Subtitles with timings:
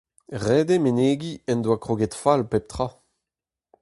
[0.43, 2.87] Ret eo menegiñ en doa kroget fall pep tra.